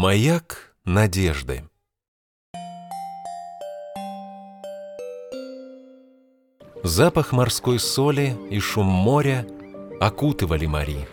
[0.00, 1.64] Маяк надежды
[6.84, 9.44] Запах морской соли и шум моря
[9.98, 11.08] окутывали Мари.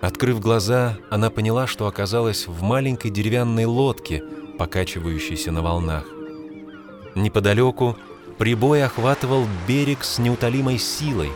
[0.00, 4.24] Открыв глаза, она поняла, что оказалась в маленькой деревянной лодке,
[4.58, 6.06] покачивающейся на волнах.
[7.14, 7.96] Неподалеку
[8.36, 11.30] прибой охватывал берег с неутолимой силой,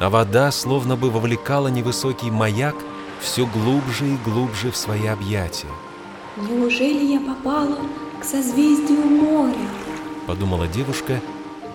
[0.00, 2.74] а вода словно бы вовлекала невысокий маяк
[3.20, 5.68] все глубже и глубже в свои объятия.
[6.36, 7.78] «Неужели я попала
[8.20, 9.68] к созвездию моря?»—
[10.26, 11.20] подумала девушка,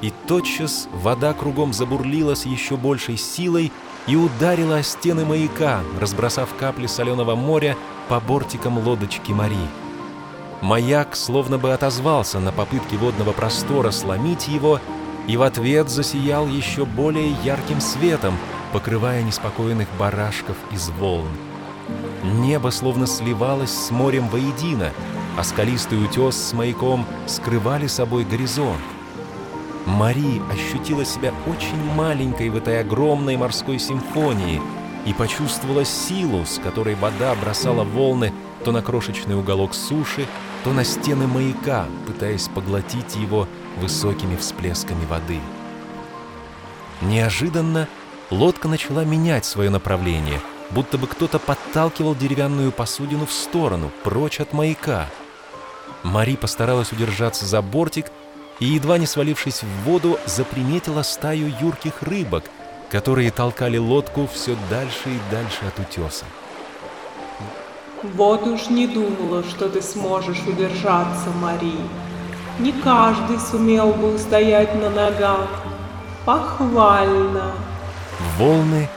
[0.01, 3.71] и тотчас вода кругом забурлила с еще большей силой
[4.07, 9.69] и ударила о стены маяка, разбросав капли соленого моря по бортикам лодочки Марии.
[10.61, 14.79] Маяк словно бы отозвался на попытки водного простора сломить его
[15.27, 18.35] и в ответ засиял еще более ярким светом,
[18.75, 21.29] покрывая неспокойных барашков из волн.
[22.41, 24.91] Небо словно сливалось с морем воедино,
[25.37, 28.81] а скалистый утес с маяком скрывали собой горизонт.
[29.85, 34.61] Мари ощутила себя очень маленькой в этой огромной морской симфонии
[35.05, 38.33] и почувствовала силу, с которой вода бросала волны
[38.65, 40.27] то на крошечный уголок суши,
[40.65, 45.39] то на стены маяка, пытаясь поглотить его высокими всплесками воды.
[47.01, 47.87] Неожиданно
[48.31, 54.53] лодка начала менять свое направление, будто бы кто-то подталкивал деревянную посудину в сторону, прочь от
[54.53, 55.07] маяка.
[56.03, 58.07] Мари постаралась удержаться за бортик
[58.59, 62.45] и, едва не свалившись в воду, заприметила стаю юрких рыбок,
[62.91, 66.25] которые толкали лодку все дальше и дальше от утеса.
[68.13, 71.73] Вот уж не думала, что ты сможешь удержаться, Мари.
[72.59, 75.49] Не каждый сумел бы устоять на ногах.
[76.23, 77.51] Похвально.
[78.37, 78.89] Волны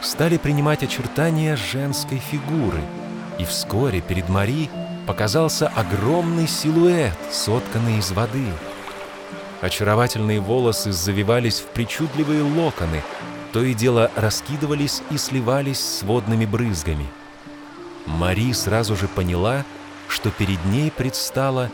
[0.00, 2.80] стали принимать очертания женской фигуры,
[3.38, 4.70] и вскоре перед Мари
[5.06, 8.46] показался огромный силуэт, сотканный из воды.
[9.60, 13.02] Очаровательные волосы завивались в причудливые локоны,
[13.52, 17.06] то и дело раскидывались и сливались с водными брызгами.
[18.06, 19.64] Мари сразу же поняла,
[20.08, 21.70] что перед ней предстала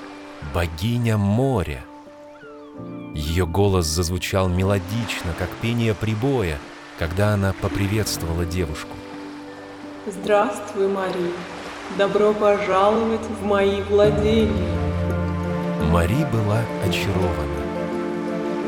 [0.53, 1.85] богиня моря.
[3.15, 6.59] Ее голос зазвучал мелодично, как пение прибоя,
[6.99, 8.97] когда она поприветствовала девушку.
[10.07, 11.33] Здравствуй, Мари.
[11.97, 14.69] Добро пожаловать в мои владения.
[15.91, 17.63] Мари была очарована.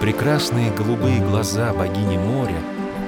[0.00, 2.58] Прекрасные голубые глаза богини моря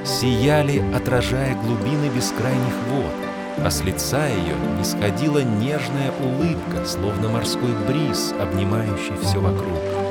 [0.05, 8.33] сияли, отражая глубины бескрайних вод, а с лица ее исходила нежная улыбка, словно морской бриз,
[8.41, 10.06] обнимающий все вокруг.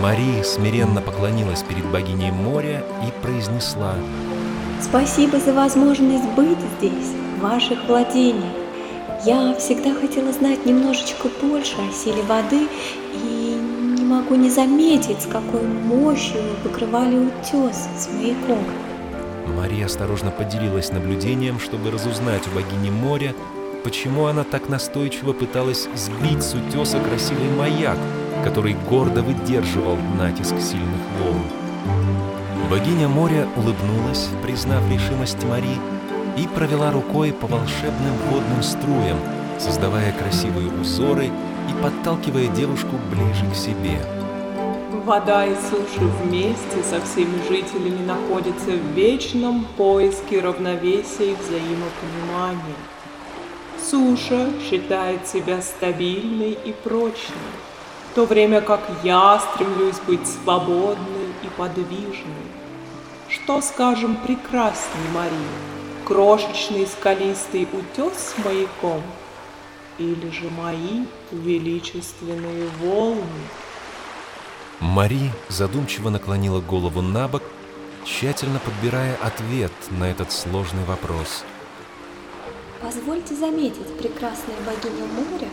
[0.00, 3.94] Мария смиренно поклонилась перед богиней моря и произнесла
[4.80, 8.54] «Спасибо за возможность быть здесь, в ваших владениях.
[9.26, 12.66] Я всегда хотела знать немножечко больше о силе воды
[13.12, 13.60] и
[13.98, 18.64] не могу не заметить, с какой мощью вы покрывали утес с маяком».
[19.54, 23.34] Мария осторожно поделилась наблюдением, чтобы разузнать у богини моря,
[23.84, 27.98] почему она так настойчиво пыталась сбить с утеса красивый маяк,
[28.44, 31.42] который гордо выдерживал натиск сильных волн.
[32.70, 35.76] Богиня моря улыбнулась, признав решимость Мари,
[36.36, 39.18] и провела рукой по волшебным водным струям,
[39.58, 44.00] создавая красивые узоры и подталкивая девушку ближе к себе.
[45.04, 52.76] Вода и суша вместе со всеми жителями находятся в вечном поиске равновесия и взаимопонимания.
[53.82, 57.50] Суша считает себя стабильной и прочной,
[58.10, 62.48] в то время как я стремлюсь быть свободной и подвижной.
[63.28, 65.38] Что, скажем, прекрасней, Мария,
[66.04, 69.02] крошечный скалистый утес с маяком
[69.98, 73.22] или же мои величественные волны?
[74.80, 77.42] Мари задумчиво наклонила голову на бок,
[78.04, 81.44] тщательно подбирая ответ на этот сложный вопрос.
[82.82, 85.48] Позвольте заметить, прекрасная богиня моря,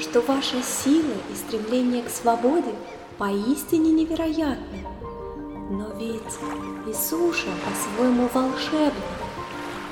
[0.00, 2.74] что ваша сила и стремление к свободе
[3.18, 4.86] поистине невероятны.
[5.70, 6.22] Но ведь
[6.88, 8.92] и суша по-своему волшебна.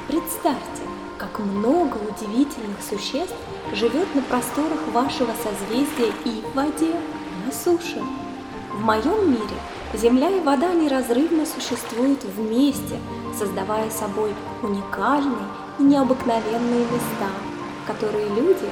[0.08, 0.82] Представьте,
[1.18, 3.36] как много удивительных существ
[3.74, 6.94] живет на просторах вашего созвездия и в воде,
[7.44, 8.02] на суше.
[8.72, 9.56] В моем мире
[9.94, 12.98] земля и вода неразрывно существуют вместе,
[13.38, 15.46] создавая собой уникальные
[15.78, 17.30] и необыкновенные места,
[17.86, 18.68] которые люди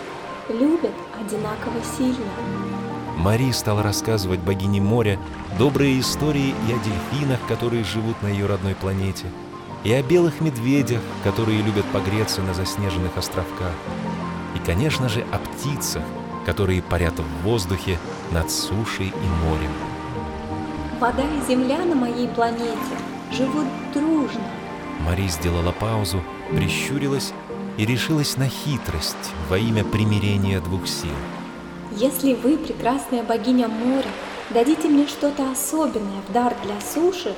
[0.48, 2.30] любят одинаково сильно.
[3.16, 5.18] Мари стала рассказывать богине моря
[5.58, 9.26] добрые истории и о дельфинах, которые живут на ее родной планете,
[9.84, 13.72] и о белых медведях, которые любят погреться на заснеженных островках.
[14.54, 16.02] и, конечно же, о птицах,
[16.46, 17.98] которые парят в воздухе
[18.32, 19.95] над сушей и морем.
[20.98, 22.96] Вода и земля на моей планете
[23.30, 24.40] живут дружно.
[25.00, 27.34] Мари сделала паузу, прищурилась
[27.76, 31.10] и решилась на хитрость во имя примирения двух сил.
[31.92, 34.08] Если вы, прекрасная богиня моря,
[34.50, 37.34] дадите мне что-то особенное в дар для суши,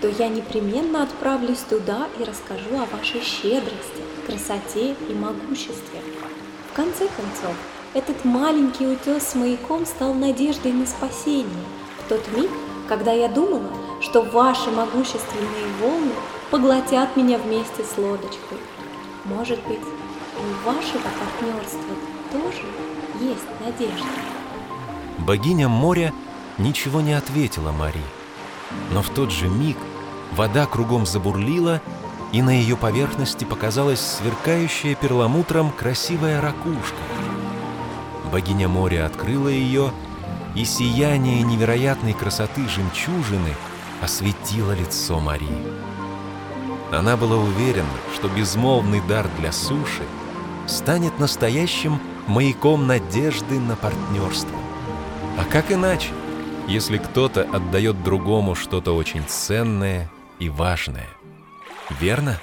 [0.00, 6.00] то я непременно отправлюсь туда и расскажу о вашей щедрости, красоте и могуществе.
[6.72, 7.54] В конце концов,
[7.92, 11.64] этот маленький утес с маяком стал надеждой на спасение
[12.04, 12.50] в тот миг,
[12.88, 13.70] когда я думала,
[14.00, 16.12] что ваши могущественные волны
[16.50, 18.58] поглотят меня вместе с лодочкой.
[19.24, 21.94] Может быть, у вашего партнерства
[22.30, 22.66] тоже
[23.20, 24.06] есть надежда.
[25.18, 26.12] Богиня моря
[26.58, 28.02] ничего не ответила Мари.
[28.92, 29.76] Но в тот же миг
[30.32, 31.80] вода кругом забурлила,
[32.32, 36.98] и на ее поверхности показалась сверкающая перламутром красивая ракушка.
[38.32, 39.92] Богиня моря открыла ее,
[40.54, 43.54] и сияние невероятной красоты жемчужины
[44.00, 45.72] осветило лицо Марии.
[46.92, 50.02] Она была уверена, что безмолвный дар для суши
[50.66, 54.56] станет настоящим маяком надежды на партнерство.
[55.38, 56.10] А как иначе,
[56.68, 61.08] если кто-то отдает другому что-то очень ценное и важное?
[62.00, 62.38] Верно?